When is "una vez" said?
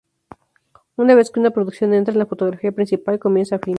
0.95-1.29